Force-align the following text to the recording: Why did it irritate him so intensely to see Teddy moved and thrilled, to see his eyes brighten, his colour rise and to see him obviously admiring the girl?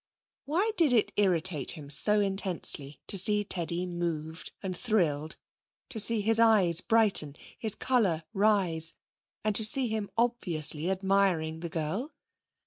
Why 0.45 0.71
did 0.77 0.93
it 0.93 1.11
irritate 1.15 1.73
him 1.73 1.91
so 1.91 2.21
intensely 2.21 2.99
to 3.05 3.19
see 3.19 3.43
Teddy 3.43 3.85
moved 3.85 4.51
and 4.63 4.75
thrilled, 4.75 5.37
to 5.89 5.99
see 5.99 6.21
his 6.21 6.39
eyes 6.39 6.81
brighten, 6.81 7.35
his 7.59 7.75
colour 7.75 8.23
rise 8.33 8.95
and 9.43 9.55
to 9.55 9.63
see 9.63 9.89
him 9.89 10.09
obviously 10.17 10.89
admiring 10.89 11.59
the 11.59 11.69
girl? 11.69 12.15